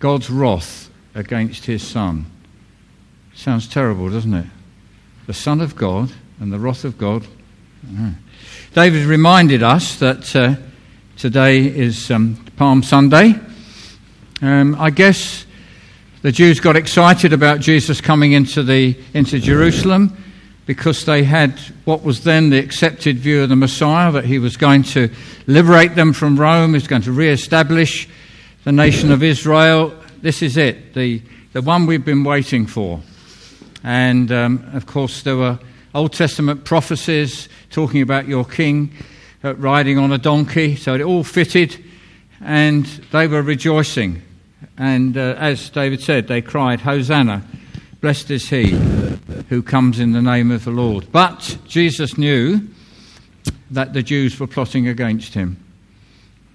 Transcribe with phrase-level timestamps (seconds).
[0.00, 2.26] God's wrath against his Son.
[3.34, 4.46] Sounds terrible, doesn't it?
[5.26, 7.24] The Son of God and the wrath of God.
[7.24, 8.10] Uh-huh.
[8.74, 10.56] David reminded us that uh,
[11.16, 13.34] today is um, Palm Sunday.
[14.42, 15.46] Um, I guess
[16.20, 20.16] the Jews got excited about Jesus coming into, the, into Jerusalem
[20.66, 24.56] because they had what was then the accepted view of the Messiah that he was
[24.56, 25.10] going to
[25.46, 28.08] liberate them from Rome, he was going to re establish
[28.70, 29.92] the nation of Israel.
[30.22, 31.20] This is it, the,
[31.54, 33.00] the one we've been waiting for.
[33.82, 35.58] And um, of course, there were
[35.92, 38.92] Old Testament prophecies talking about your king
[39.42, 41.82] uh, riding on a donkey, so it all fitted,
[42.40, 44.22] and they were rejoicing.
[44.78, 47.42] And uh, as David said, they cried, Hosanna,
[48.00, 48.68] blessed is he
[49.48, 51.10] who comes in the name of the Lord.
[51.10, 52.68] But Jesus knew
[53.72, 55.56] that the Jews were plotting against him.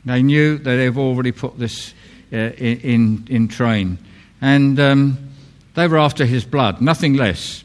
[0.06, 1.94] They knew that they've already put this
[2.36, 3.98] in, in, train.
[4.42, 5.18] And um,
[5.74, 7.64] they were after his blood, nothing less.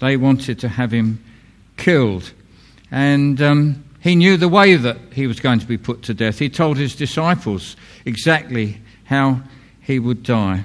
[0.00, 1.22] They wanted to have him
[1.76, 2.32] killed.
[2.90, 6.38] And um, he knew the way that he was going to be put to death.
[6.38, 9.42] He told his disciples exactly how
[9.80, 10.64] he would die.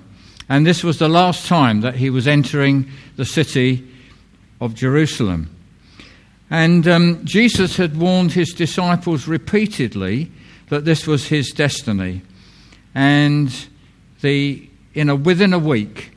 [0.49, 3.87] And this was the last time that he was entering the city
[4.61, 5.49] of Jerusalem.
[6.49, 10.31] And um, Jesus had warned his disciples repeatedly
[10.69, 12.21] that this was his destiny.
[12.97, 13.53] And
[14.21, 16.09] the, in a, within a week,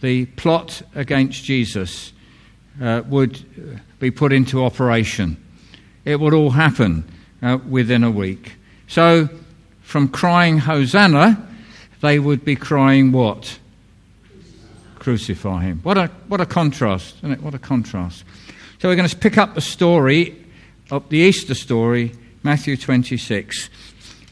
[0.00, 2.10] the plot against Jesus
[2.80, 3.44] uh, would
[3.98, 5.36] be put into operation.
[6.06, 7.04] It would all happen
[7.42, 8.54] uh, within a week.
[8.88, 9.28] So,
[9.82, 11.46] from crying Hosanna,
[12.00, 13.58] they would be crying what?
[14.98, 15.80] Crucify him.
[15.82, 17.42] What a, what a contrast, isn't it?
[17.42, 18.24] What a contrast.
[18.78, 20.34] So, we're going to pick up the story
[20.90, 23.68] of the Easter story, Matthew 26.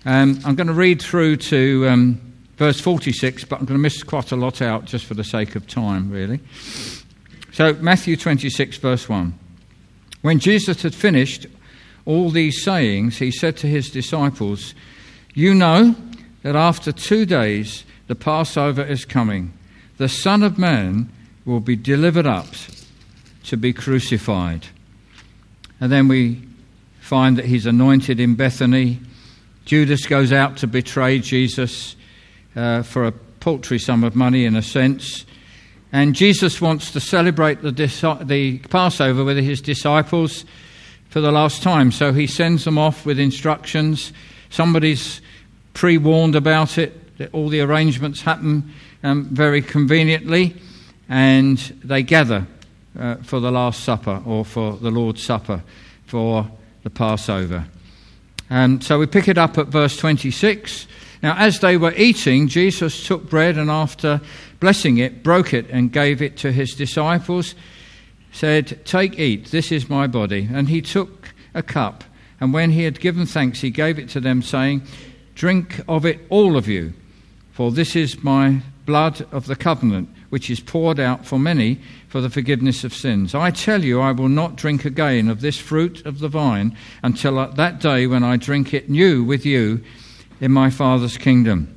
[0.06, 2.20] Um, I'm going to read through to um,
[2.56, 5.56] verse 46, but I'm going to miss quite a lot out just for the sake
[5.56, 6.40] of time, really.
[7.52, 9.38] So, Matthew 26, verse 1.
[10.20, 11.46] When Jesus had finished
[12.04, 14.74] all these sayings, he said to his disciples,
[15.32, 15.96] You know
[16.42, 19.54] that after two days the Passover is coming.
[19.96, 21.10] The Son of Man
[21.46, 22.48] will be delivered up
[23.44, 24.66] to be crucified.
[25.80, 26.42] And then we
[27.00, 29.00] find that he's anointed in Bethany
[29.64, 31.96] Judas goes out to betray Jesus
[32.54, 35.24] uh, for a paltry sum of money, in a sense.
[35.92, 40.44] And Jesus wants to celebrate the, the Passover with his disciples
[41.08, 41.92] for the last time.
[41.92, 44.12] So he sends them off with instructions.
[44.50, 45.20] Somebody's
[45.72, 47.00] pre warned about it.
[47.32, 50.56] All the arrangements happen um, very conveniently.
[51.08, 52.46] And they gather
[52.98, 55.62] uh, for the Last Supper or for the Lord's Supper
[56.06, 56.50] for
[56.82, 57.66] the Passover.
[58.54, 60.86] And so we pick it up at verse 26.
[61.24, 64.20] Now, as they were eating, Jesus took bread and after
[64.60, 67.56] blessing it, broke it and gave it to his disciples,
[68.30, 70.48] said, Take, eat, this is my body.
[70.52, 72.04] And he took a cup,
[72.38, 74.82] and when he had given thanks, he gave it to them, saying,
[75.34, 76.92] Drink of it, all of you,
[77.50, 81.78] for this is my blood of the covenant, which is poured out for many
[82.08, 83.36] for the forgiveness of sins.
[83.36, 87.46] I tell you, I will not drink again of this fruit of the vine until
[87.52, 89.84] that day when I drink it new with you
[90.40, 91.72] in my Father's kingdom.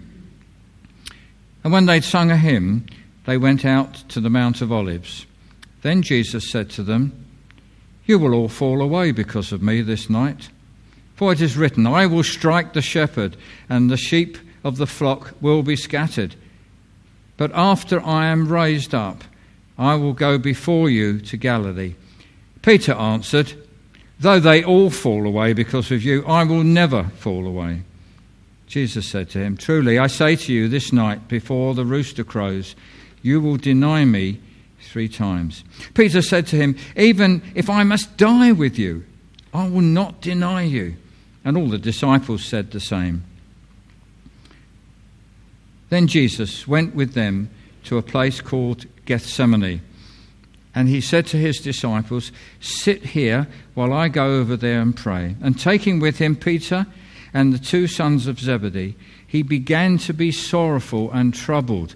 [1.63, 2.87] And when they'd sung a hymn,
[3.27, 5.27] they went out to the Mount of Olives.
[5.83, 7.27] Then Jesus said to them,
[8.07, 10.49] You will all fall away because of me this night.
[11.13, 13.37] For it is written, I will strike the shepherd,
[13.69, 16.33] and the sheep of the flock will be scattered.
[17.37, 19.23] But after I am raised up,
[19.77, 21.95] I will go before you to Galilee.
[22.63, 23.53] Peter answered,
[24.19, 27.83] Though they all fall away because of you, I will never fall away.
[28.65, 32.75] Jesus said to him, Truly, I say to you, this night before the rooster crows,
[33.21, 34.41] you will deny me
[34.81, 35.63] three times.
[35.93, 39.05] Peter said to him, Even if I must die with you,
[39.53, 40.95] I will not deny you.
[41.45, 43.23] And all the disciples said the same.
[45.89, 47.49] Then Jesus went with them
[47.85, 49.81] to a place called Gethsemane.
[50.75, 55.35] And he said to his disciples, Sit here while I go over there and pray.
[55.41, 56.85] And taking with him Peter
[57.33, 58.95] and the two sons of Zebedee,
[59.25, 61.95] he began to be sorrowful and troubled.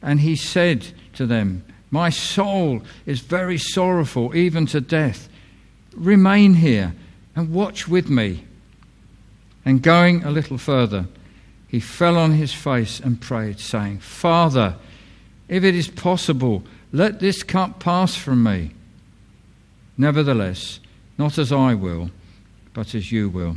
[0.00, 5.28] And he said to them, My soul is very sorrowful, even to death.
[5.94, 6.94] Remain here
[7.34, 8.44] and watch with me.
[9.64, 11.06] And going a little further,
[11.68, 14.76] he fell on his face and prayed, saying, Father,
[15.48, 18.72] if it is possible, let this cup pass from me.
[19.98, 20.80] Nevertheless,
[21.18, 22.10] not as I will,
[22.74, 23.56] but as you will.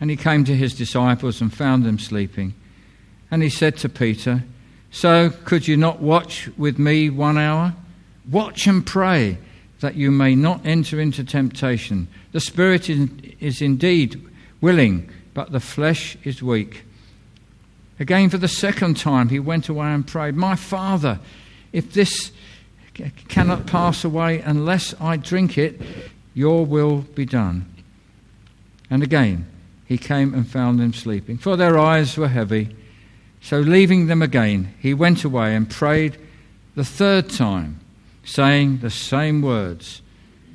[0.00, 2.54] And he came to his disciples and found them sleeping.
[3.30, 4.44] And he said to Peter,
[4.90, 7.74] So could you not watch with me one hour?
[8.30, 9.38] Watch and pray
[9.80, 12.08] that you may not enter into temptation.
[12.32, 14.20] The spirit is indeed
[14.60, 16.84] willing, but the flesh is weak.
[17.98, 21.20] Again, for the second time, he went away and prayed, My Father,
[21.72, 22.32] if this
[23.28, 25.80] cannot pass away unless I drink it,
[26.34, 27.66] your will be done.
[28.90, 29.46] And again,
[29.86, 32.76] he came and found them sleeping, for their eyes were heavy.
[33.40, 36.16] So, leaving them again, he went away and prayed
[36.74, 37.80] the third time,
[38.24, 40.00] saying the same words.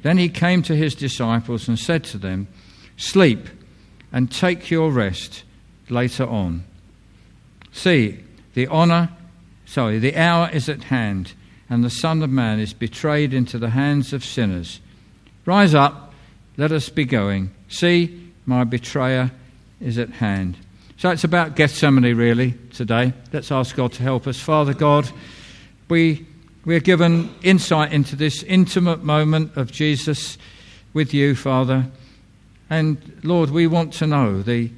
[0.03, 2.47] Then he came to his disciples and said to them,
[2.95, 3.47] Sleep
[4.12, 5.44] and take your rest
[5.89, 6.63] later on.
[7.71, 8.19] See,
[8.54, 9.09] the honor,
[9.65, 11.33] sorry, the hour is at hand,
[11.69, 14.80] and the Son of Man is betrayed into the hands of sinners.
[15.45, 16.13] Rise up,
[16.57, 17.51] let us be going.
[17.68, 19.31] See, my betrayer
[19.80, 20.57] is at hand.
[20.98, 23.13] So it's about Gethsemane, really, today.
[23.31, 24.39] Let's ask God to help us.
[24.39, 25.07] Father God,
[25.89, 26.25] we,
[26.65, 30.39] we are given insight into this intimate moment of Jesus
[30.94, 31.86] with you, Father.
[32.69, 34.71] And Lord, we want to know the,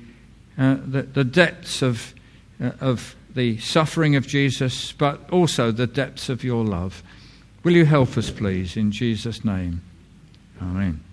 [0.58, 2.14] uh, the, the, depths of,
[2.62, 7.02] uh, of the suffering of Jesus, but also the depths of your love.
[7.64, 9.82] Will you help us, please, in Jesus' name?
[10.62, 11.04] Amen.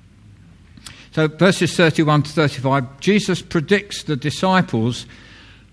[1.12, 5.06] So, verses 31 to 35, Jesus predicts the disciples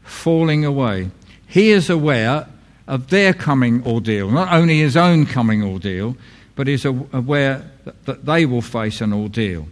[0.04, 1.12] falling away.
[1.48, 2.48] He is aware
[2.88, 6.16] of their coming ordeal, not only his own coming ordeal,
[6.56, 7.70] but is aware
[8.06, 9.68] that they will face an ordeal.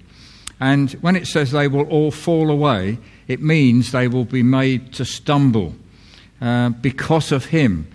[0.61, 4.93] And when it says they will all fall away, it means they will be made
[4.93, 5.73] to stumble
[6.39, 7.91] uh, because of him.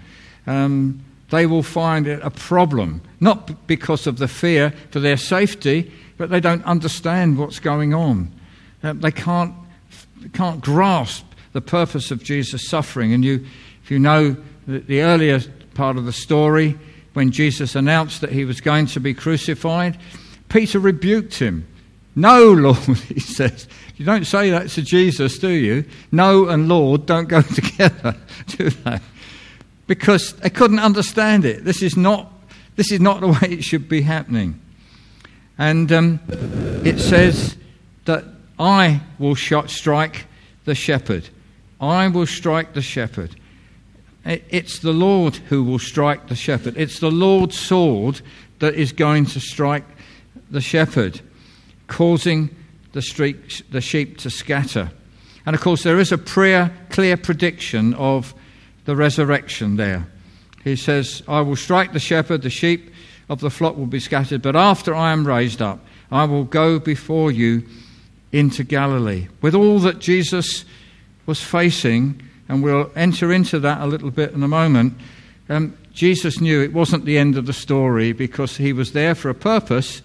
[0.49, 5.93] Um, they will find it a problem, not because of the fear for their safety,
[6.17, 8.33] but they don't understand what's going on.
[8.83, 9.55] Uh, they can't,
[10.33, 13.13] can't grasp the purpose of Jesus' suffering.
[13.13, 13.47] And you,
[13.85, 14.37] if you know
[14.67, 15.41] the, the earlier
[15.75, 16.77] part of the story,
[17.13, 19.99] when Jesus announced that he was going to be crucified,
[20.49, 21.67] Peter rebuked him.
[22.17, 22.79] No, Lord,
[23.09, 23.69] he says.
[23.97, 25.85] You don't say that to Jesus, do you?
[26.11, 28.17] No and Lord don't go together,
[28.49, 28.99] do they?
[29.87, 31.65] Because they couldn't understand it.
[31.65, 32.33] This is not,
[32.75, 34.61] this is not the way it should be happening.
[35.59, 36.21] And um,
[36.85, 37.57] it says
[38.07, 38.25] that
[38.59, 40.27] I will shot, strike
[40.65, 41.29] the shepherd.
[41.81, 43.37] I will strike the shepherd.
[44.25, 46.77] It's the Lord who will strike the shepherd.
[46.77, 48.21] It's the Lord's sword
[48.59, 49.85] that is going to strike
[50.51, 51.21] the shepherd
[51.87, 52.55] causing
[52.93, 53.37] the,
[53.71, 54.91] the sheep to scatter.
[55.45, 58.35] And of course, there is a prayer, clear prediction of
[58.85, 60.07] the resurrection there.
[60.65, 62.91] He says, I will strike the shepherd, the sheep
[63.29, 65.81] of the flock will be scattered, but after I am raised up,
[66.11, 67.65] I will go before you
[68.33, 69.29] into Galilee.
[69.43, 70.65] With all that Jesus
[71.27, 74.95] was facing, and we'll enter into that a little bit in a moment,
[75.49, 79.31] um, Jesus knew it wasn't the end of the story because he was there for
[79.31, 80.03] a purpose.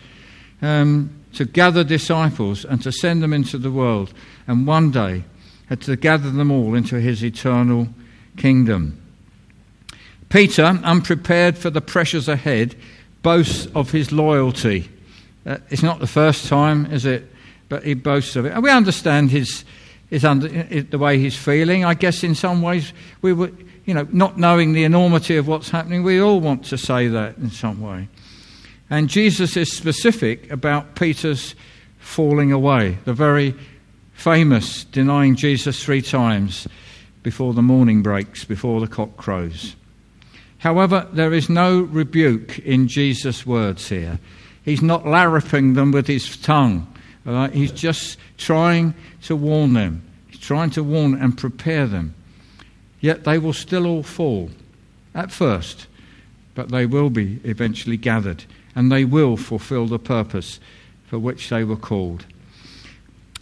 [0.61, 4.13] Um, to gather disciples and to send them into the world,
[4.47, 5.23] and one day
[5.67, 7.87] had to gather them all into his eternal
[8.37, 8.97] kingdom.
[10.29, 12.75] Peter, unprepared for the pressures ahead,
[13.21, 14.89] boasts of his loyalty.
[15.45, 17.29] Uh, it's not the first time, is it?
[17.69, 18.53] But he boasts of it.
[18.53, 19.65] And we understand his,
[20.09, 21.85] his under, the way he's feeling.
[21.85, 23.51] I guess in some ways, we were,
[23.85, 27.37] you know, not knowing the enormity of what's happening, we all want to say that
[27.37, 28.07] in some way.
[28.91, 31.55] And Jesus is specific about Peter's
[31.97, 33.55] falling away, the very
[34.11, 36.67] famous denying Jesus three times
[37.23, 39.77] before the morning breaks, before the cock crows.
[40.57, 44.19] However, there is no rebuke in Jesus' words here.
[44.65, 46.85] He's not larruping them with his tongue.
[47.23, 47.53] Right?
[47.53, 48.93] He's just trying
[49.23, 50.03] to warn them.
[50.27, 52.13] He's trying to warn and prepare them.
[52.99, 54.49] Yet they will still all fall
[55.15, 55.87] at first,
[56.55, 58.43] but they will be eventually gathered
[58.75, 60.59] and they will fulfill the purpose
[61.05, 62.25] for which they were called.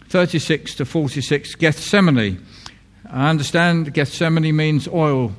[0.08, 2.44] 36 to 46, Gethsemane.
[3.08, 5.32] I understand Gethsemane means oil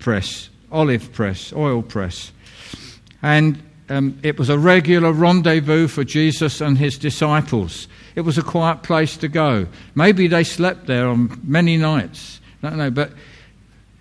[0.00, 2.32] press, olive press, oil press.
[3.22, 7.88] And um, it was a regular rendezvous for Jesus and his disciples.
[8.16, 9.66] It was a quiet place to go.
[9.94, 12.40] Maybe they slept there on many nights.
[12.62, 13.12] I don't know, but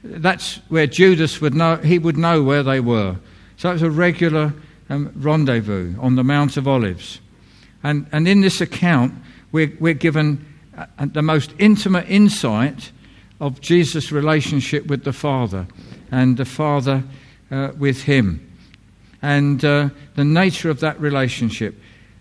[0.03, 3.17] that's where Judas would know, he would know where they were.
[3.57, 4.53] So it was a regular
[4.89, 7.19] um, rendezvous on the Mount of Olives.
[7.83, 9.13] And, and in this account,
[9.51, 10.45] we're, we're given
[10.77, 12.91] uh, the most intimate insight
[13.39, 15.67] of Jesus' relationship with the Father
[16.11, 17.03] and the Father
[17.51, 18.43] uh, with him.
[19.21, 21.75] And uh, the nature of that relationship,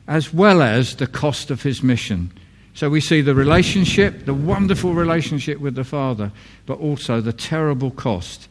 [0.08, 2.32] as well as the cost of his mission.
[2.75, 6.32] So we see the relationship, the wonderful relationship with the Father,
[6.66, 8.49] but also the terrible cost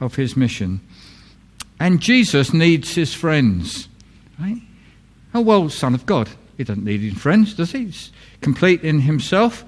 [0.00, 0.80] of his mission.
[1.80, 3.88] And Jesus needs his friends.
[4.38, 4.60] Right?
[5.34, 6.28] Oh, well, Son of God.
[6.56, 7.86] He doesn't need his friends, does he?
[7.86, 9.64] He's complete in himself.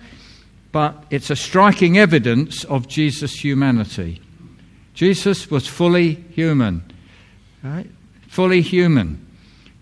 [0.73, 4.21] But it's a striking evidence of Jesus' humanity.
[4.95, 6.83] Jesus was fully human.
[7.62, 7.88] Right?
[8.29, 9.25] Fully human.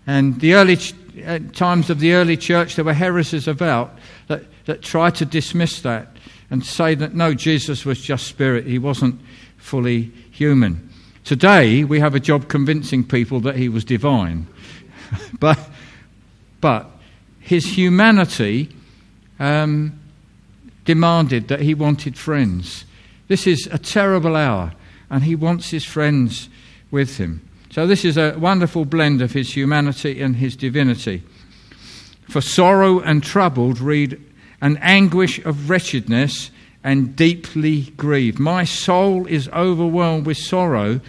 [0.07, 0.77] And the early
[1.25, 5.81] uh, times of the early church, there were heresies about that, that tried to dismiss
[5.81, 6.15] that
[6.49, 9.19] and say that no, Jesus was just spirit, he wasn't
[9.57, 10.88] fully human.
[11.29, 14.47] Today, we have a job convincing people that he was divine.
[15.39, 15.59] but,
[16.59, 16.89] but
[17.39, 18.75] his humanity
[19.37, 19.99] um,
[20.85, 22.83] demanded that he wanted friends.
[23.27, 24.73] This is a terrible hour,
[25.11, 26.49] and he wants his friends
[26.89, 27.47] with him.
[27.69, 31.21] So, this is a wonderful blend of his humanity and his divinity.
[32.27, 34.19] For sorrow and troubled, read,
[34.61, 36.49] an anguish of wretchedness
[36.83, 38.39] and deeply grieved.
[38.39, 41.01] My soul is overwhelmed with sorrow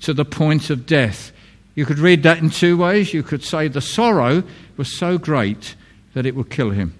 [0.00, 1.32] to the point of death.
[1.74, 3.12] You could read that in two ways.
[3.12, 4.42] You could say the sorrow
[4.76, 5.74] was so great
[6.14, 6.94] that it would kill him.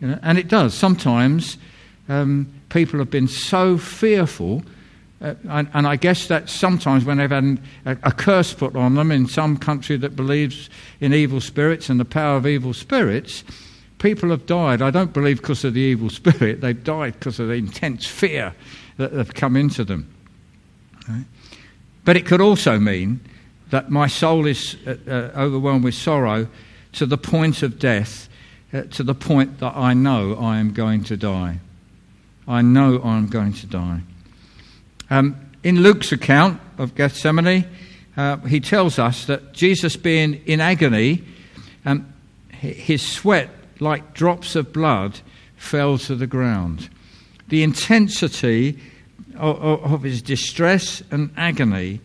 [0.00, 0.74] You know, and it does.
[0.74, 1.58] Sometimes
[2.08, 4.62] um, people have been so fearful
[5.20, 8.96] uh, and, and, I guess that sometimes when they've had a, a, curse put on
[8.96, 10.68] them in some country that believes
[11.00, 13.42] in evil spirits and the power of evil spirits,
[13.98, 14.82] people have died.
[14.82, 18.54] I don't believe because of the evil spirit, they've died because of the intense fear
[18.96, 20.12] that have come into them.
[21.08, 21.24] Right?
[22.04, 23.20] But it could also mean
[23.70, 26.48] that my soul is uh, uh, overwhelmed with sorrow
[26.92, 28.28] to the point of death,
[28.72, 31.58] uh, to the point that I know I am going to die.
[32.46, 34.00] I know I am going to die.
[35.10, 37.66] Um, in Luke's account of Gethsemane,
[38.16, 41.24] uh, he tells us that Jesus, being in agony,
[41.84, 42.12] um,
[42.50, 45.20] his sweat, like drops of blood,
[45.56, 46.88] fell to the ground.
[47.48, 48.78] The intensity
[49.36, 52.00] of, of his distress and agony,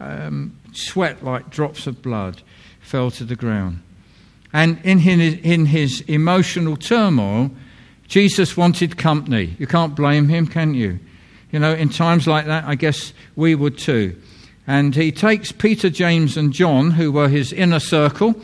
[0.00, 2.42] um, sweat like drops of blood,
[2.80, 3.82] fell to the ground.
[4.52, 7.50] And in his, in his emotional turmoil,
[8.06, 9.56] Jesus wanted company.
[9.58, 10.98] You can't blame him, can you?
[11.50, 14.20] You know, in times like that, I guess we would too.
[14.66, 18.34] And he takes Peter, James, and John, who were his inner circle,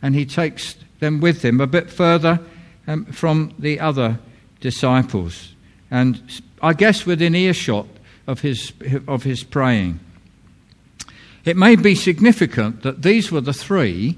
[0.00, 2.40] and he takes them with him a bit further
[2.86, 4.18] um, from the other
[4.60, 5.54] disciples.
[5.90, 7.86] And I guess within earshot
[8.26, 8.72] of his,
[9.08, 10.00] of his praying.
[11.44, 14.16] It may be significant that these were the three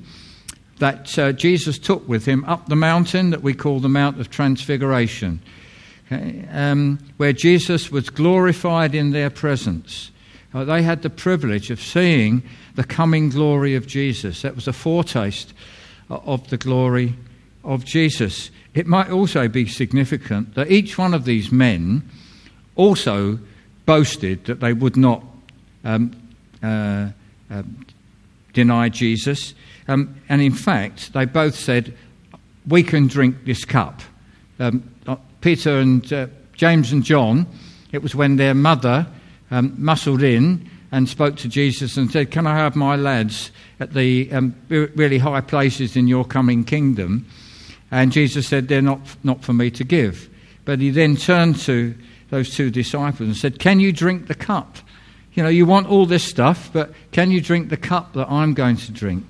[0.79, 4.31] that uh, Jesus took with him up the mountain that we call the Mount of
[4.31, 5.41] Transfiguration
[6.11, 10.11] okay, um, where Jesus was glorified in their presence.
[10.53, 12.43] Uh, they had the privilege of seeing
[12.75, 14.43] the coming glory of Jesus.
[14.43, 15.55] That was a foretaste
[16.25, 17.15] of the glory
[17.65, 18.51] of Jesus.
[18.75, 22.09] It might also be significant that each one of these men
[22.77, 23.39] also
[23.87, 25.23] boasted that they would not
[25.85, 26.17] um,
[26.63, 27.09] uh,
[27.51, 27.63] uh,
[28.53, 29.55] deny Jesus.
[29.89, 31.97] Um, and in fact, they both said,
[32.67, 34.01] We can drink this cup.
[34.59, 34.89] Um,
[35.41, 37.47] Peter and uh, James and John,
[37.91, 39.07] it was when their mother
[39.51, 43.51] um, muscled in and spoke to Jesus and said, Can I have my lads
[43.83, 47.27] at the um, really high places in your coming kingdom?
[47.91, 50.29] And Jesus said, They're not, not for me to give.
[50.65, 51.95] But he then turned to
[52.31, 54.79] those two disciples and said, Can you drink the cup?
[55.35, 58.55] You know, you want all this stuff, but can you drink the cup that I'm
[58.55, 59.25] going to drink?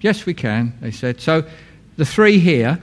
[0.00, 1.20] Yes, we can, they said.
[1.20, 1.44] So
[1.96, 2.80] the three here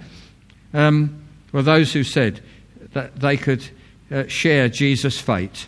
[0.74, 2.42] um, were those who said,
[2.94, 3.68] that they could
[4.12, 5.68] uh, share Jesus' fate.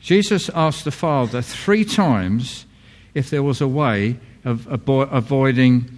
[0.00, 2.66] Jesus asked the Father three times
[3.14, 5.90] if there was a way of avo- avoiding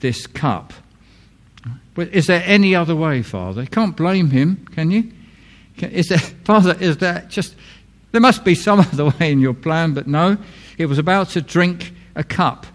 [0.00, 0.72] this cup.
[1.94, 3.62] But is there any other way, Father?
[3.62, 5.10] You can't blame him, can you?
[5.78, 7.54] Is there, Father, is that just.
[8.12, 10.36] There must be some other way in your plan, but no.
[10.78, 12.66] It was about to drink a cup.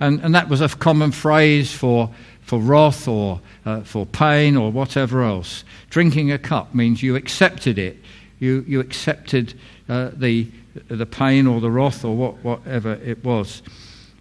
[0.00, 4.72] And, and that was a common phrase for, for wrath or uh, for pain or
[4.72, 5.62] whatever else.
[5.90, 7.98] Drinking a cup means you accepted it.
[8.40, 9.54] You, you accepted
[9.88, 10.48] uh, the,
[10.88, 13.62] the pain or the wrath or what, whatever it was.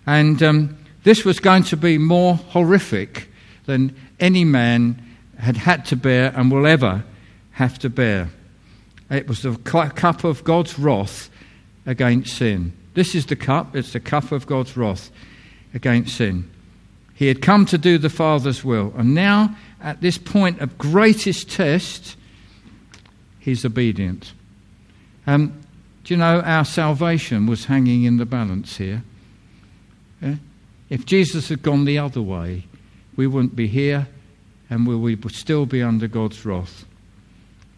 [0.06, 3.30] And um, this was going to be more horrific
[3.66, 5.04] than any man
[5.38, 7.04] had had to bear and will ever
[7.52, 8.30] have to bear.
[9.10, 11.30] It was the cup of God's wrath
[11.86, 12.74] against sin.
[12.94, 15.12] This is the cup, it's the cup of God's wrath
[15.74, 16.50] against sin.
[17.16, 18.94] He had come to do the Father's will.
[18.98, 22.16] And now, at this point of greatest test,
[23.40, 24.34] he's obedient.
[25.28, 25.62] Um,
[26.04, 29.04] do you know our salvation was hanging in the balance here?
[30.22, 30.36] Yeah?
[30.90, 32.66] If Jesus had gone the other way,
[33.16, 34.08] we wouldn't be here
[34.70, 36.86] and we still be under God's wrath?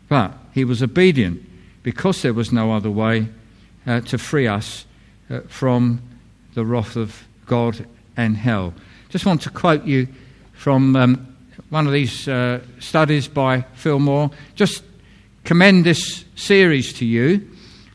[0.10, 1.44] But he was obedient
[1.82, 3.28] because there was no other way
[3.86, 4.86] uh, to free us
[5.30, 6.02] uh, from
[6.54, 7.86] the wrath of God
[8.16, 8.74] and hell.
[9.10, 10.08] Just want to quote you
[10.54, 11.36] from um,
[11.70, 14.32] one of these uh, studies by Phil Moore.
[14.56, 14.84] Just
[15.44, 17.50] commend this series to you.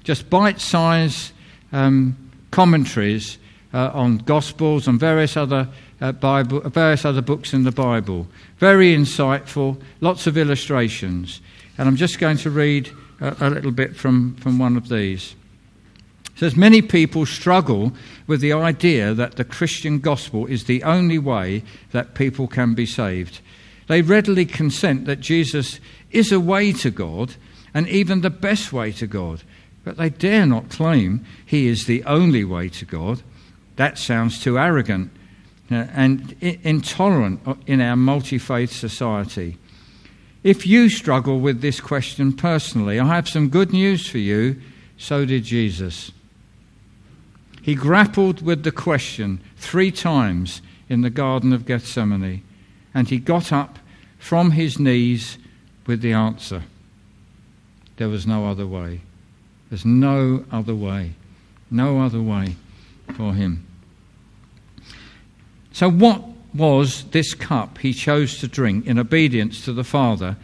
[0.05, 1.33] Just bite sized
[1.73, 2.17] um,
[2.51, 3.38] commentaries
[3.73, 5.69] uh, on Gospels and various other,
[6.01, 8.27] uh, Bible, various other books in the Bible.
[8.59, 11.41] Very insightful, lots of illustrations.
[11.77, 15.35] And I'm just going to read a, a little bit from, from one of these.
[16.35, 17.93] It says, Many people struggle
[18.27, 22.87] with the idea that the Christian gospel is the only way that people can be
[22.87, 23.41] saved.
[23.89, 27.35] They readily consent that Jesus is a way to God
[27.75, 29.43] and even the best way to God,
[29.85, 33.23] but they dare not claim he is the only way to God.
[33.79, 35.13] That sounds too arrogant
[35.71, 39.57] uh, and intolerant in our multi faith society.
[40.43, 44.61] If you struggle with this question personally, I have some good news for you.
[44.97, 46.11] So did Jesus.
[47.63, 52.43] He grappled with the question three times in the Garden of Gethsemane,
[52.93, 53.79] and he got up
[54.19, 55.39] from his knees
[55.87, 56.65] with the answer.
[57.97, 59.03] There was no other way.
[59.71, 61.13] There's no other way.
[61.71, 62.57] No other way
[63.15, 63.68] for him.
[65.79, 70.37] So, what was this cup he chose to drink in obedience to the Father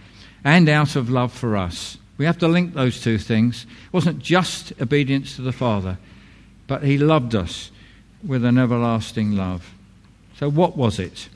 [0.45, 1.99] and out of love for us?
[2.19, 3.67] We have to link those two things.
[3.87, 5.99] It wasn't just obedience to the Father,
[6.69, 7.73] but he loved us
[8.25, 9.75] with an everlasting love.
[10.39, 11.29] So, what was it?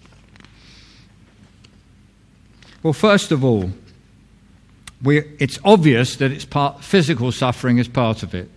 [2.84, 3.72] Well, first of all,
[5.02, 8.48] we, it's obvious that it's part, physical suffering is part of it.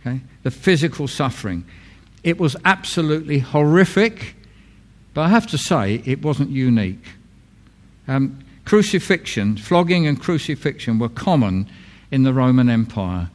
[0.00, 0.22] Okay?
[0.44, 1.66] The physical suffering.
[2.24, 4.34] It was absolutely horrific,
[5.18, 7.04] but I have to say it wasn't unique.
[8.06, 11.68] Um, crucifixion, flogging and crucifixion were common
[12.12, 13.28] in the Roman Empire.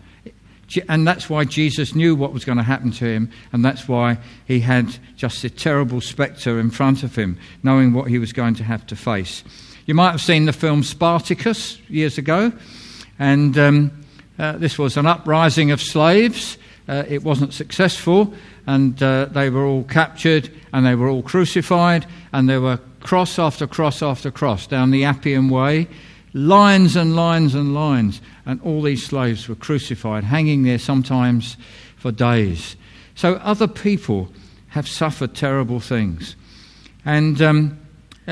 [0.87, 4.17] And that's why Jesus knew what was going to happen to him, and that's why
[4.47, 8.53] he had just a terrible spectre in front of him, knowing what he was going
[8.55, 9.43] to have to face.
[9.85, 12.53] You might have seen the film Spartacus years ago,
[13.19, 14.05] and um,
[14.39, 16.57] uh, this was an uprising of slaves.
[16.87, 18.33] Uh, it wasn't successful,
[18.67, 23.37] and uh, they were all captured and they were all crucified, and there were cross
[23.37, 25.87] after cross after cross down the Appian Way
[26.33, 31.57] lines and lines and lines, and all these slaves were crucified, hanging there sometimes
[31.95, 32.75] for days.
[33.15, 34.29] So other people
[34.69, 36.35] have suffered terrible things.
[37.05, 37.79] And um,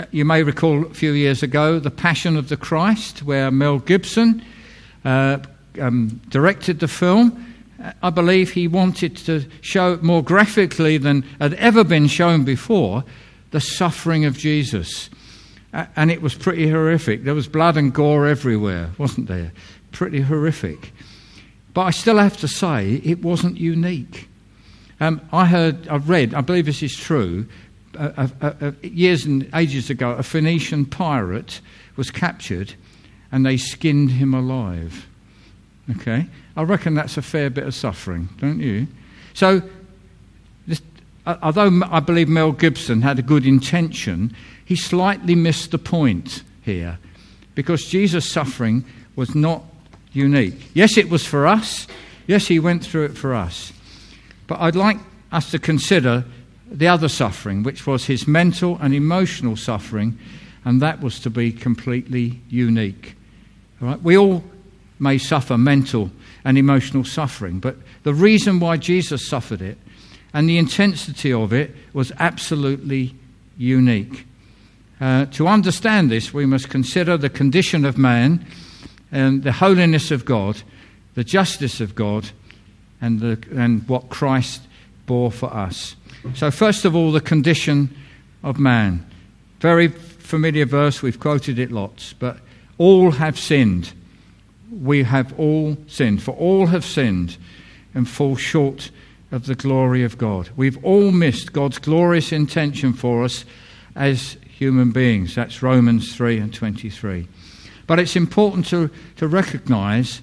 [0.10, 4.44] you may recall a few years ago The Passion of the Christ, where Mel Gibson
[5.06, 5.38] uh,
[5.80, 7.51] um, directed the film.
[8.02, 13.04] I believe he wanted to show more graphically than had ever been shown before
[13.52, 15.10] the suffering of Jesus
[15.74, 17.24] and it was pretty horrific.
[17.24, 19.52] There was blood and gore everywhere, wasn't there?
[19.92, 20.92] Pretty horrific.
[21.74, 24.28] But I still have to say, it wasn't unique.
[25.00, 27.48] Um, I heard, I've read, I believe this is true,
[27.98, 31.62] uh, uh, uh, years and ages ago, a Phoenician pirate
[31.96, 32.74] was captured
[33.32, 35.08] and they skinned him alive.
[35.98, 36.28] Okay?
[36.56, 38.88] I reckon that's a fair bit of suffering, don't you?
[39.34, 39.62] So,
[40.68, 40.82] this,
[41.26, 47.00] although I believe Mel Gibson had a good intention, he slightly missed the point here
[47.56, 49.64] because Jesus' suffering was not
[50.14, 50.72] unique.
[50.74, 51.88] Yes, it was for us.
[52.28, 53.74] Yes, he went through it for us.
[54.48, 54.98] But I'd like
[55.32, 56.26] us to consider
[56.70, 60.18] the other suffering, which was his mental and emotional suffering,
[60.64, 63.16] and that was to be completely unique.
[63.82, 64.02] All right?
[64.02, 64.44] We all
[65.02, 66.12] may suffer mental
[66.46, 69.78] and emotional suffering, but the reason why Jesus suffered it
[70.34, 73.14] and the intensity of it was absolutely
[73.58, 74.26] unique.
[75.02, 78.46] Uh, to understand this, we must consider the condition of man
[79.12, 80.62] and the holiness of God,
[81.16, 82.30] the justice of God,
[83.02, 84.62] and, the, and what Christ
[85.08, 85.96] bore for us.
[86.36, 87.94] So, first of all, the condition
[88.44, 89.06] of man.
[89.60, 92.38] Very familiar verse, we've quoted it lots, but
[92.78, 93.94] all have sinned.
[94.72, 97.38] We have all sinned, for all have sinned
[97.94, 98.90] and fall short
[99.32, 100.50] of the glory of God.
[100.56, 103.46] We've all missed God's glorious intention for us
[103.96, 105.36] as human beings.
[105.36, 107.28] That's Romans 3 and 23.
[107.88, 110.22] But it's important to, to recognize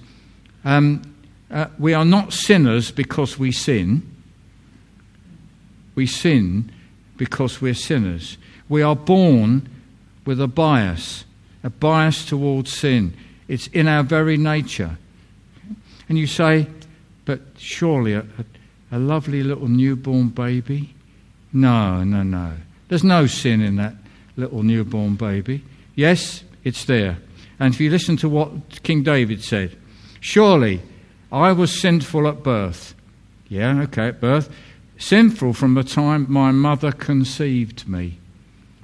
[0.65, 1.01] um,
[1.51, 4.15] uh, we are not sinners because we sin.
[5.95, 6.71] We sin
[7.17, 8.37] because we're sinners.
[8.67, 9.67] We are born
[10.25, 11.25] with a bias,
[11.63, 13.15] a bias towards sin.
[13.49, 14.97] It's in our very nature.
[16.07, 16.67] And you say,
[17.25, 18.45] but surely a, a,
[18.93, 20.93] a lovely little newborn baby?
[21.51, 22.53] No, no, no.
[22.87, 23.95] There's no sin in that
[24.37, 25.63] little newborn baby.
[25.95, 27.17] Yes, it's there.
[27.59, 29.75] And if you listen to what King David said,
[30.19, 30.81] surely
[31.31, 32.93] I was sinful at birth.
[33.47, 34.49] Yeah, okay, at birth.
[34.99, 38.19] Sinful from the time my mother conceived me.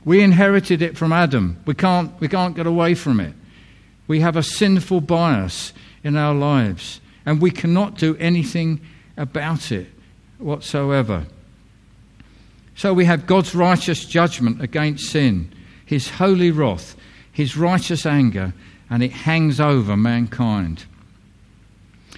[0.03, 1.61] We inherited it from Adam.
[1.65, 3.33] We can't, we can't get away from it.
[4.07, 8.81] We have a sinful bias in our lives, and we cannot do anything
[9.17, 9.87] about it
[10.37, 11.25] whatsoever.
[12.75, 15.51] So we have God's righteous judgment against sin,
[15.85, 16.95] his holy wrath,
[17.31, 18.53] his righteous anger,
[18.89, 20.85] and it hangs over mankind.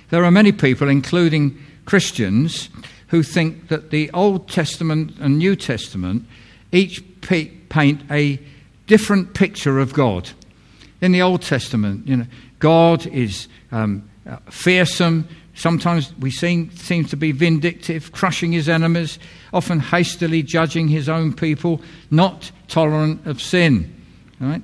[0.09, 2.69] There are many people, including Christians,
[3.07, 6.25] who think that the Old Testament and New Testament
[6.71, 8.39] each paint a
[8.87, 10.29] different picture of God.
[11.01, 12.25] In the Old Testament, you know,
[12.59, 15.27] God is um, uh, fearsome.
[15.53, 19.19] Sometimes we seem seems to be vindictive, crushing his enemies,
[19.53, 23.93] often hastily judging his own people, not tolerant of sin.
[24.39, 24.61] Right?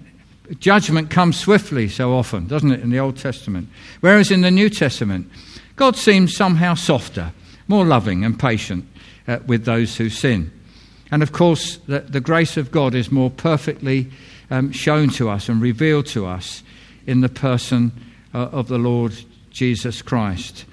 [0.59, 3.69] Judgment comes swiftly so often, doesn't it, in the Old Testament?
[4.01, 5.29] Whereas in the New Testament,
[5.75, 7.31] God seems somehow softer,
[7.67, 8.85] more loving and patient
[9.27, 10.51] uh, with those who sin.
[11.11, 14.11] And of course, the, the grace of God is more perfectly
[14.53, 16.61] um, shown to us and revealed to us
[17.07, 17.91] in the person
[18.35, 19.13] uh, of the Lord
[19.49, 20.65] Jesus Christ.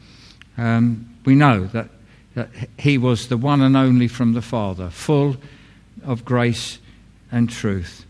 [0.58, 1.88] Um, we know that,
[2.34, 5.38] that he was the one and only from the Father, full
[6.04, 6.78] of grace
[7.32, 8.04] and truth.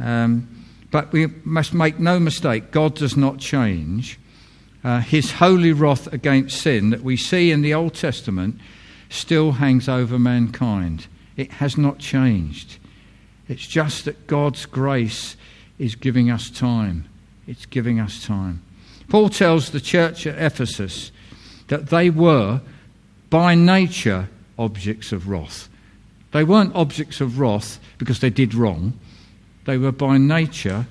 [0.00, 4.18] Um, but we must make no mistake, God does not change.
[4.84, 8.60] Uh, his holy wrath against sin that we see in the Old Testament
[9.08, 11.06] still hangs over mankind.
[11.38, 12.78] It has not changed.
[13.48, 15.36] It's just that God's grace
[15.78, 17.06] is giving us time.
[17.46, 18.62] It's giving us time.
[19.08, 21.12] Paul tells the church at Ephesus
[21.68, 22.60] that they were,
[23.30, 24.28] by nature,
[24.58, 25.68] objects of wrath.
[26.32, 28.98] They weren't objects of wrath because they did wrong,
[29.66, 30.86] they were by nature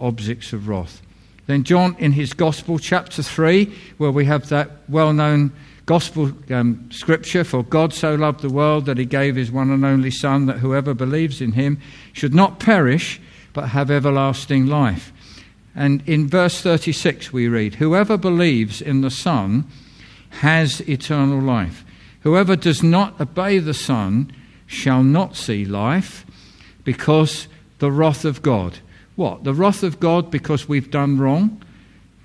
[0.00, 1.02] objects of wrath.
[1.46, 5.52] Then, John, in his Gospel, chapter 3, where we have that well known
[5.88, 9.86] gospel um, scripture For God so loved the world that he gave his one and
[9.86, 11.80] only Son, that whoever believes in him
[12.12, 13.18] should not perish,
[13.54, 15.14] but have everlasting life.
[15.74, 19.66] And in verse 36, we read, Whoever believes in the Son
[20.28, 21.86] has eternal life.
[22.20, 24.30] Whoever does not obey the Son
[24.66, 26.26] shall not see life,
[26.84, 27.48] because
[27.78, 28.78] the wrath of God.
[29.16, 29.44] What?
[29.44, 31.62] The wrath of God because we've done wrong?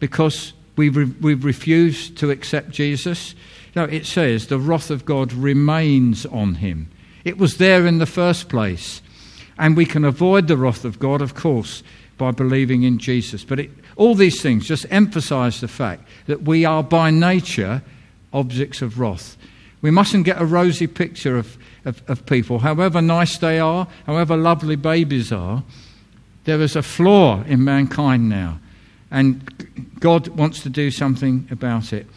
[0.01, 3.35] Because we've, re- we've refused to accept Jesus?
[3.75, 6.89] No, it says the wrath of God remains on him.
[7.23, 9.01] It was there in the first place.
[9.57, 11.83] And we can avoid the wrath of God, of course,
[12.17, 13.43] by believing in Jesus.
[13.43, 17.81] But it, all these things just emphasize the fact that we are by nature
[18.31, 19.37] objects of wrath.
[19.81, 24.37] We mustn't get a rosy picture of, of, of people, however nice they are, however
[24.37, 25.63] lovely babies are.
[26.45, 28.59] There is a flaw in mankind now,
[29.11, 32.07] and God wants to do something about it.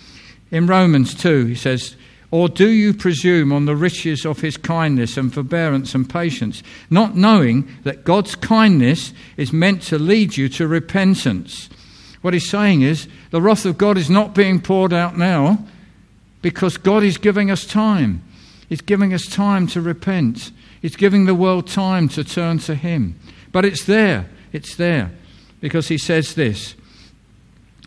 [0.50, 1.96] In Romans 2, he says,
[2.30, 7.16] Or do you presume on the riches of his kindness and forbearance and patience, not
[7.16, 11.68] knowing that God's kindness is meant to lead you to repentance?
[12.22, 15.64] What he's saying is, the wrath of God is not being poured out now
[16.42, 18.22] because God is giving us time.
[18.68, 20.50] He's giving us time to repent.
[20.82, 23.18] He's giving the world time to turn to Him.
[23.52, 24.28] But it's there.
[24.52, 25.12] It's there.
[25.60, 26.74] Because He says this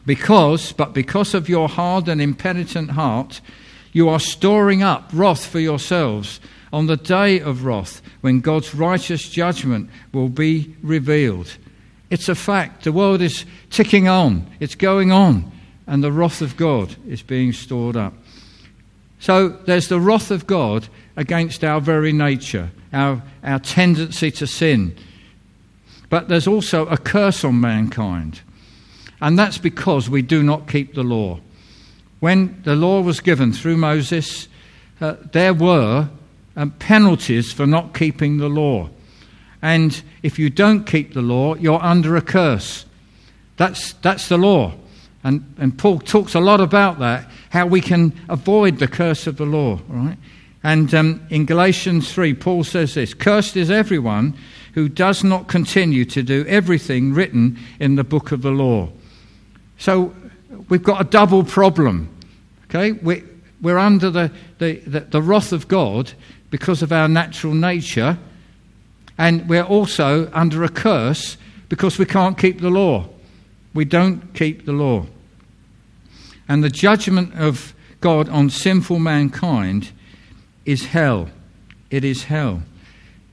[0.09, 3.41] because, but because of your hard and impenitent heart,
[3.91, 6.39] you are storing up wrath for yourselves
[6.73, 11.55] on the day of wrath when God's righteous judgment will be revealed.
[12.09, 12.85] It's a fact.
[12.85, 15.51] The world is ticking on, it's going on,
[15.85, 18.15] and the wrath of God is being stored up.
[19.19, 24.97] So there's the wrath of God against our very nature, our, our tendency to sin.
[26.09, 28.41] But there's also a curse on mankind.
[29.21, 31.39] And that's because we do not keep the law.
[32.19, 34.47] When the law was given through Moses,
[35.01, 36.09] uh, there were
[36.55, 38.89] um, penalties for not keeping the law.
[39.61, 42.85] And if you don't keep the law, you're under a curse.
[43.57, 44.73] That's, that's the law.
[45.23, 49.35] And, and Paul talks a lot about that, how we can avoid the curse of
[49.37, 50.17] the law, right?
[50.63, 54.37] And um, in Galatians 3, Paul says this Cursed is everyone
[54.73, 58.89] who does not continue to do everything written in the book of the law.
[59.79, 60.13] So
[60.67, 62.15] we've got a double problem.
[62.65, 62.91] Okay?
[62.91, 63.23] We,
[63.61, 66.11] we're under the, the, the, the wrath of God
[66.51, 68.17] because of our natural nature,
[69.17, 71.37] and we're also under a curse
[71.67, 73.07] because we can't keep the law.
[73.73, 75.05] We don't keep the law.
[76.47, 79.91] And the judgment of God on sinful mankind
[80.65, 81.29] is hell.
[81.91, 82.63] It is hell.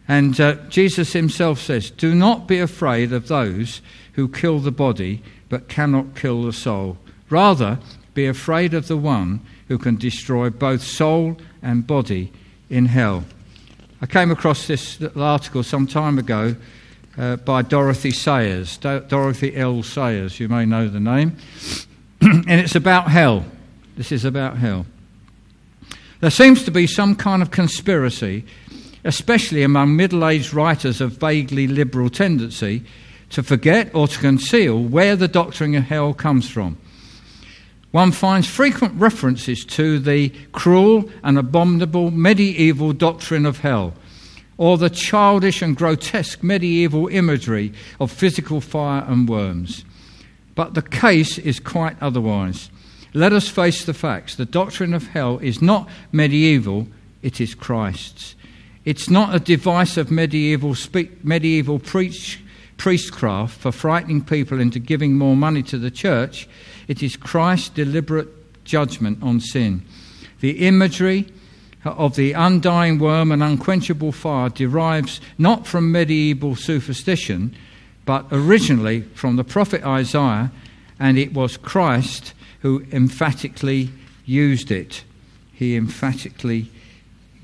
[0.08, 3.80] And uh, Jesus himself says, Do not be afraid of those
[4.12, 6.98] who kill the body but cannot kill the soul.
[7.30, 7.78] Rather,
[8.14, 12.32] be afraid of the one who can destroy both soul and body
[12.70, 13.24] in hell.
[14.00, 16.56] I came across this article some time ago
[17.18, 19.82] uh, by Dorothy Sayers, Do- Dorothy L.
[19.82, 21.36] Sayers, you may know the name.
[22.20, 23.44] and it's about hell.
[23.96, 24.86] This is about hell.
[26.20, 28.44] There seems to be some kind of conspiracy,
[29.04, 32.84] especially among middle aged writers of vaguely liberal tendency,
[33.30, 36.78] to forget or to conceal where the doctrine of hell comes from.
[37.90, 43.94] One finds frequent references to the cruel and abominable medieval doctrine of hell,
[44.58, 49.84] or the childish and grotesque medieval imagery of physical fire and worms.
[50.54, 52.70] But the case is quite otherwise.
[53.14, 54.34] Let us face the facts.
[54.34, 56.88] The doctrine of hell is not medieval,
[57.22, 58.34] it is Christ's.
[58.84, 62.40] It's not a device of medieval, spe- medieval preach,
[62.76, 66.48] priestcraft for frightening people into giving more money to the church.
[66.88, 69.82] It is Christ's deliberate judgment on sin.
[70.40, 71.26] The imagery
[71.84, 77.54] of the undying worm and unquenchable fire derives not from medieval superstition,
[78.04, 80.52] but originally from the prophet Isaiah,
[80.98, 83.90] and it was Christ who emphatically
[84.24, 85.04] used it.
[85.52, 86.70] He emphatically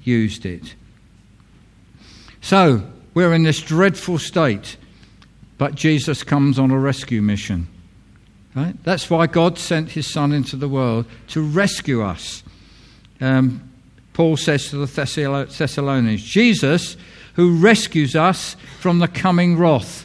[0.02, 0.74] used it.
[2.40, 2.82] So,
[3.14, 4.76] we're in this dreadful state,
[5.62, 7.68] but Jesus comes on a rescue mission.
[8.52, 8.74] Right?
[8.82, 12.42] That's why God sent his Son into the world to rescue us.
[13.20, 13.70] Um,
[14.12, 16.96] Paul says to the Thessalonians Jesus,
[17.34, 20.04] who rescues us from the coming wrath.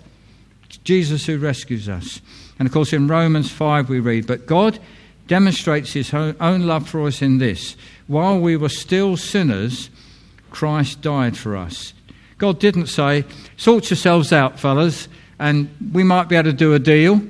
[0.84, 2.22] Jesus, who rescues us.
[2.60, 4.78] And of course, in Romans 5, we read, But God
[5.26, 9.90] demonstrates his own love for us in this while we were still sinners,
[10.52, 11.96] Christ died for us.
[12.38, 13.26] God didn't say,
[13.58, 15.08] Sort yourselves out, fellas,
[15.40, 17.22] and we might be able to do a deal.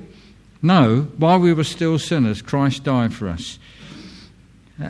[0.62, 3.58] No, while we were still sinners, Christ died for us.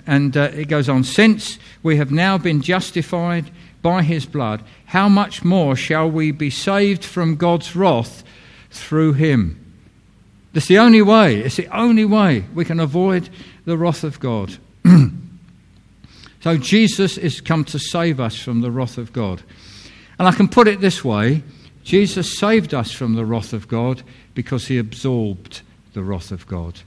[0.07, 3.51] And uh, it goes on, since we have now been justified
[3.83, 8.23] by his blood, how much more shall we be saved from God's wrath
[8.71, 9.65] through him?
[10.55, 13.29] It's the only way, it's the only way we can avoid
[13.65, 14.57] the wrath of God.
[16.41, 19.43] so Jesus is come to save us from the wrath of God.
[20.19, 21.43] And I can put it this way
[21.85, 24.03] Jesus saved us from the wrath of God
[24.35, 25.62] because he absorbed
[25.95, 26.81] the wrath of God.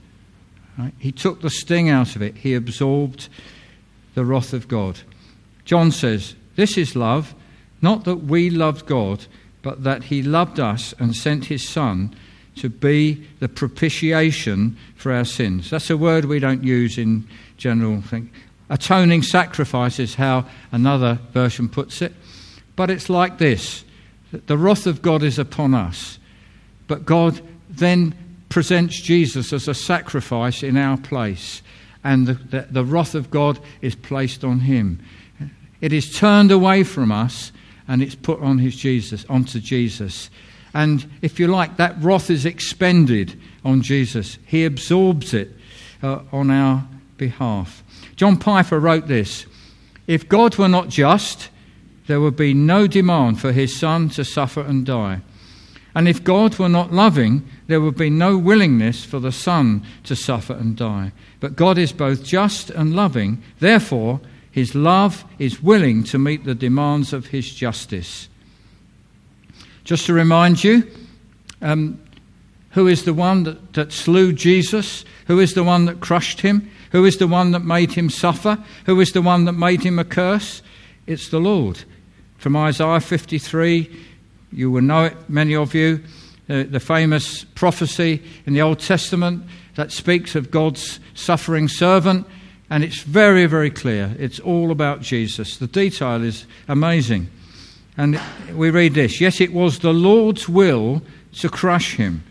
[0.78, 0.94] Right?
[0.98, 3.28] He took the sting out of it, he absorbed
[4.14, 5.00] the wrath of God.
[5.64, 7.34] John says, This is love,
[7.80, 9.26] not that we loved God,
[9.62, 12.14] but that he loved us and sent his Son
[12.56, 15.70] to be the propitiation for our sins.
[15.70, 17.26] That's a word we don't use in
[17.56, 18.30] general thing.
[18.68, 22.12] Atoning sacrifice is how another version puts it.
[22.76, 23.84] But it's like this
[24.32, 26.18] the wrath of God is upon us,
[26.88, 28.14] but God then
[28.48, 31.62] presents Jesus as a sacrifice in our place,
[32.04, 35.00] and the, the, the wrath of God is placed on him.
[35.80, 37.52] It is turned away from us
[37.88, 40.30] and it's put on his Jesus, onto Jesus.
[40.74, 44.38] And if you like, that wrath is expended on Jesus.
[44.46, 45.50] He absorbs it
[46.02, 47.82] uh, on our behalf.
[48.16, 49.46] John Piper wrote this
[50.06, 51.50] If God were not just,
[52.06, 55.20] there would be no demand for his son to suffer and die.
[55.94, 60.16] And if God were not loving, there would be no willingness for the son to
[60.16, 61.12] suffer and die.
[61.40, 63.42] But God is both just and loving.
[63.60, 68.28] Therefore, his love is willing to meet the demands of his justice.
[69.84, 70.90] Just to remind you,
[71.60, 72.00] um,
[72.70, 75.04] who is the one that, that slew Jesus?
[75.26, 76.70] Who is the one that crushed him?
[76.92, 78.58] Who is the one that made him suffer?
[78.86, 80.62] Who is the one that made him a curse?
[81.06, 81.84] It's the Lord.
[82.42, 83.88] From Isaiah 53,
[84.50, 86.02] you will know it, many of you,
[86.48, 89.44] uh, the famous prophecy in the Old Testament
[89.76, 92.26] that speaks of God's suffering servant,
[92.68, 94.16] and it's very, very clear.
[94.18, 95.58] It's all about Jesus.
[95.58, 97.28] The detail is amazing.
[97.96, 98.20] And
[98.52, 101.00] we read this Yes, it was the Lord's will
[101.34, 102.24] to crush him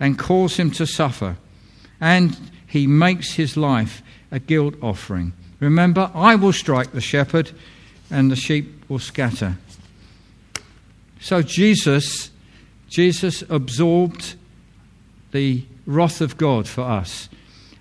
[0.00, 1.36] and cause him to suffer,
[2.00, 5.34] and he makes his life a guilt offering.
[5.60, 7.52] Remember, I will strike the shepherd,
[8.12, 9.56] and the sheep will scatter.
[11.20, 12.30] So Jesus,
[12.88, 14.34] Jesus absorbed
[15.32, 17.28] the wrath of God for us,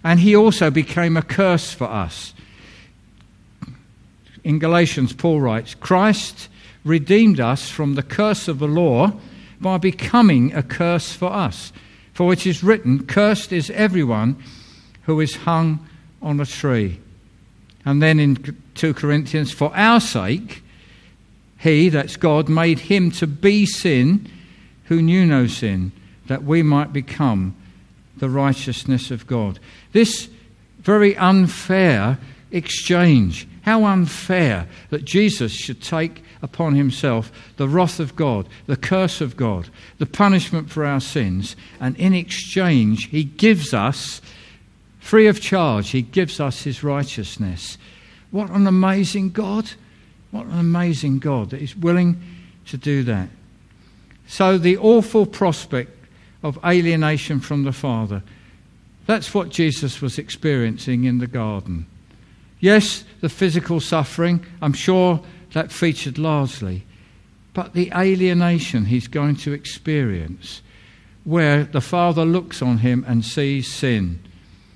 [0.04, 2.34] and he also became a curse for us.
[4.44, 6.48] In Galatians, Paul writes, Christ
[6.84, 9.14] redeemed us from the curse of the law
[9.60, 11.72] by becoming a curse for us.
[12.14, 14.42] For it is written, Cursed is everyone
[15.04, 15.88] who is hung
[16.22, 17.00] on a tree.
[17.86, 20.64] And then in 2 Corinthians, for our sake,
[21.60, 24.30] He, that's God, made him to be sin
[24.86, 25.92] who knew no sin,
[26.28, 27.56] that we might become
[28.18, 29.60] the righteousness of God.
[29.94, 30.30] This
[30.82, 32.18] very unfair
[32.52, 33.48] exchange.
[33.62, 39.38] How unfair that Jesus should take upon himself the wrath of God, the curse of
[39.38, 44.22] God, the punishment for our sins, and in exchange, he gives us,
[45.02, 47.78] free of charge, he gives us his righteousness.
[48.30, 49.72] What an amazing God!
[50.30, 52.22] What an amazing God that is willing
[52.68, 53.28] to do that.
[54.28, 55.92] So, the awful prospect
[56.42, 58.24] of alienation from the Father,
[59.06, 61.86] that's what Jesus was experiencing in the garden.
[62.62, 66.86] Yes, the physical suffering, I'm sure that featured largely,
[67.54, 70.62] but the alienation he's going to experience,
[71.26, 74.24] where the Father looks on him and sees sin,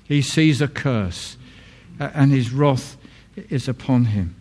[0.08, 1.36] he sees a curse,
[1.98, 2.96] and his wrath
[3.50, 4.36] is upon him.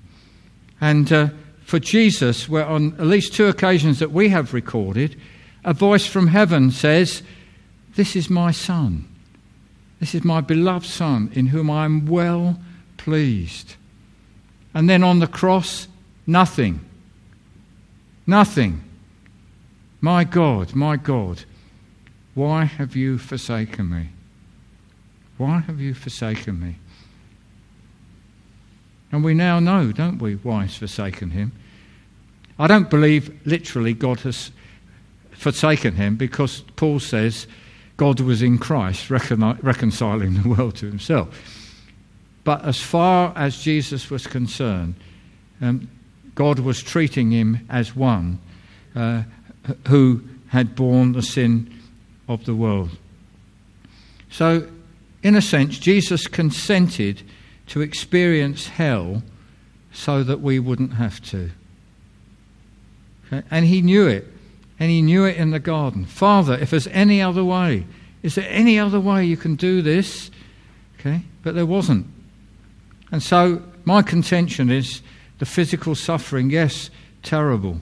[0.80, 1.30] And uh,
[1.64, 5.20] for Jesus, where on at least two occasions that we have recorded,
[5.64, 7.24] a voice from heaven says,
[7.96, 9.08] This is my Son.
[10.00, 12.60] This is my beloved Son, in whom I am well
[12.98, 13.76] pleased.
[14.74, 15.88] And then on the cross,
[16.28, 16.82] nothing.
[18.28, 18.84] Nothing.
[20.02, 21.46] My God, my God,
[22.36, 24.10] why have you forsaken me?
[25.38, 26.76] Why have you forsaken me?
[29.12, 31.52] And we now know, don't we, why he's forsaken him.
[32.58, 34.52] I don't believe literally God has
[35.32, 37.48] forsaken him because Paul says
[37.98, 41.30] God was in Christ reconciling the world to himself.
[42.44, 44.96] But as far as Jesus was concerned,
[45.62, 45.90] um,
[46.36, 48.40] God was treating him as one
[48.96, 49.24] uh,
[49.88, 51.74] who had borne the sin
[52.28, 52.92] of the world.
[54.30, 54.68] So,
[55.26, 57.24] in a sense, Jesus consented
[57.66, 59.24] to experience hell
[59.92, 61.50] so that we wouldn't have to.
[63.26, 63.42] Okay?
[63.50, 64.28] And he knew it.
[64.80, 66.06] And he knew it in the garden.
[66.06, 67.88] Father, if there's any other way,
[68.22, 70.30] is there any other way you can do this?
[71.00, 71.24] Okay?
[71.42, 72.06] But there wasn't.
[73.12, 75.02] And so my contention is
[75.40, 76.92] the physical suffering, yes,
[77.24, 77.82] terrible.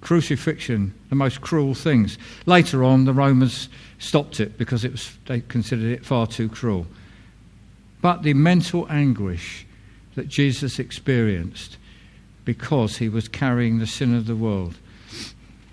[0.00, 2.18] Crucifixion, the most cruel things.
[2.46, 6.86] Later on, the Romans stopped it because it was, they considered it far too cruel.
[8.00, 9.66] But the mental anguish
[10.14, 11.76] that Jesus experienced
[12.44, 14.74] because he was carrying the sin of the world.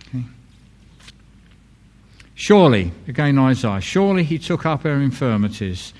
[0.10, 0.26] Okay.
[2.36, 5.94] Surely, again Isaiah, surely he took up our infirmities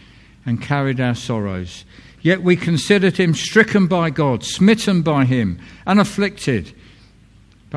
[0.46, 1.86] and carried our sorrows.
[2.22, 6.74] Yet we considered him stricken by God, smitten by him, and afflicted.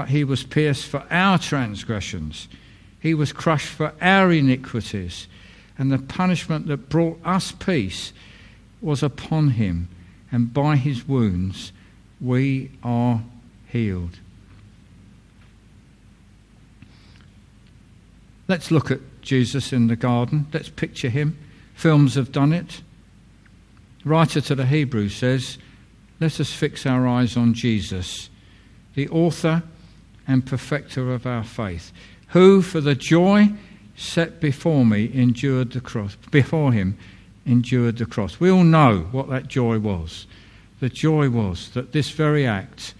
[0.01, 2.49] But he was pierced for our transgressions,
[3.01, 5.29] he was crushed for our iniquities,
[5.77, 8.15] and the punishment that brought us peace
[8.81, 9.91] was upon him,
[10.33, 11.73] and by his wounds
[12.19, 13.21] we are
[13.69, 14.21] healed.
[18.49, 20.47] Let's look at Jesus in the garden.
[20.51, 21.37] Let's picture him.
[21.75, 22.81] Films have done it
[24.07, 25.59] writer to the Hebrews says,
[26.21, 28.31] Let us fix our eyes on Jesus,
[28.95, 29.63] the author
[30.31, 31.93] and perfecter of our faith,
[32.29, 33.49] who for the joy
[33.97, 36.97] set before me endured the cross before him
[37.45, 38.39] endured the cross.
[38.39, 40.27] We all know what that joy was.
[40.79, 42.95] The joy was that this very act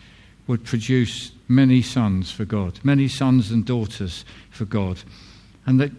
[0.49, 5.01] would produce many sons for God, many sons and daughters for God,
[5.67, 5.93] and that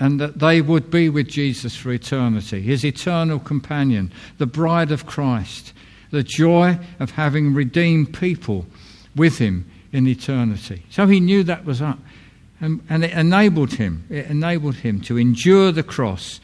[0.00, 5.06] and that they would be with Jesus for eternity, his eternal companion, the bride of
[5.06, 5.72] Christ,
[6.10, 8.66] the joy of having redeemed people
[9.14, 10.84] with him in eternity.
[10.90, 11.98] So he knew that was up.
[12.60, 16.40] And, and it enabled him, it enabled him to endure the cross,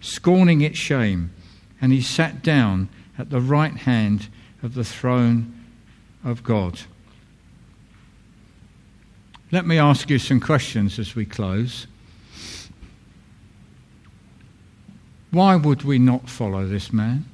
[0.00, 1.32] scorning its shame,
[1.80, 4.28] and he sat down at the right hand
[4.62, 5.64] of the throne
[6.24, 6.80] of God.
[9.50, 11.86] Let me ask you some questions as we close.
[15.30, 17.24] Why would we not follow this man?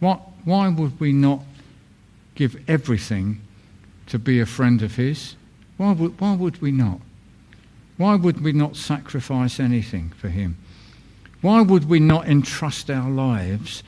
[0.00, 1.42] What, why would we not
[2.34, 3.40] give everything
[4.06, 5.36] to be a friend of his?
[5.76, 7.00] Why would, why would we not?
[7.96, 10.56] Why would we not sacrifice anything for him?
[11.40, 13.82] Why would we not entrust our lives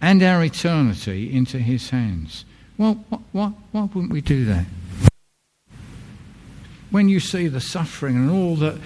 [0.00, 2.44] and our eternity into his hands?
[2.76, 2.92] Why,
[3.32, 4.66] why, why wouldn't we do that?
[6.90, 8.78] When you see the suffering and all that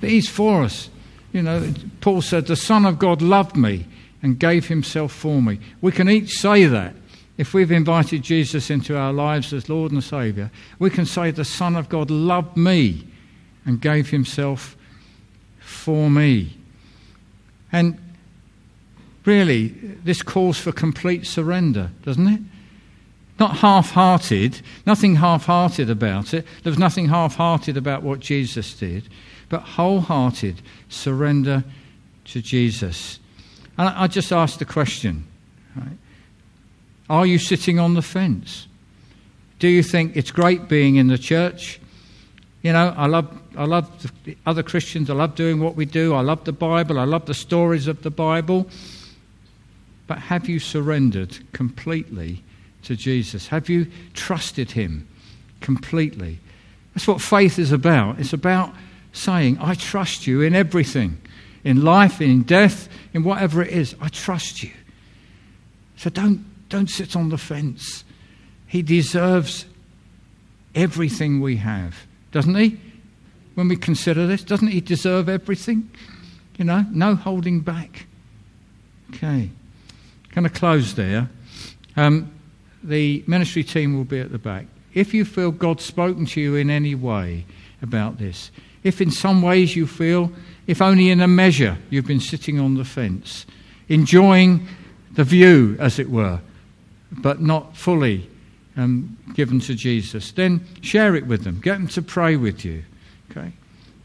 [0.00, 0.90] but He's for us.
[1.32, 3.86] You know, Paul said, The Son of God loved me
[4.22, 5.60] and gave himself for me.
[5.80, 6.94] We can each say that.
[7.38, 11.44] If we've invited Jesus into our lives as Lord and Saviour, we can say, The
[11.44, 13.06] Son of God loved me
[13.64, 14.76] and gave himself
[15.60, 16.56] for me.
[17.70, 17.96] And
[19.24, 22.40] really, this calls for complete surrender, doesn't it?
[23.38, 26.44] Not half hearted, nothing half hearted about it.
[26.64, 29.08] There was nothing half hearted about what Jesus did,
[29.48, 31.62] but wholehearted surrender
[32.24, 33.20] to Jesus.
[33.76, 35.24] And I just asked the question?
[37.08, 38.66] Are you sitting on the fence?
[39.58, 41.80] Do you think it's great being in the church?
[42.62, 43.90] You know, I love, I love
[44.24, 45.10] the other Christians.
[45.10, 46.14] I love doing what we do.
[46.14, 46.98] I love the Bible.
[46.98, 48.68] I love the stories of the Bible.
[50.06, 52.42] But have you surrendered completely
[52.84, 53.48] to Jesus?
[53.48, 55.08] Have you trusted Him
[55.60, 56.38] completely?
[56.94, 58.18] That's what faith is about.
[58.18, 58.72] It's about
[59.12, 61.18] saying, I trust you in everything
[61.64, 63.94] in life, in death, in whatever it is.
[64.00, 64.70] I trust you.
[65.96, 68.04] So don't, don't sit on the fence.
[68.66, 69.66] He deserves
[70.74, 72.78] everything we have, doesn't he?
[73.54, 75.90] When we consider this, doesn't he deserve everything?
[76.58, 78.06] You know, no holding back.
[79.10, 79.50] Okay.
[80.34, 81.28] Going to close there.
[81.96, 82.30] Um,
[82.82, 84.66] the ministry team will be at the back.
[84.94, 87.44] If you feel God's spoken to you in any way
[87.82, 88.50] about this,
[88.84, 90.32] if in some ways you feel,
[90.66, 93.46] if only in a measure, you've been sitting on the fence,
[93.88, 94.66] enjoying
[95.12, 96.40] the view, as it were,
[97.10, 98.28] but not fully
[98.76, 101.60] um, given to Jesus, then share it with them.
[101.60, 102.84] Get them to pray with you.
[103.30, 103.52] Okay?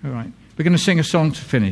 [0.04, 0.32] All right.
[0.58, 1.72] We're going to sing a song to finish.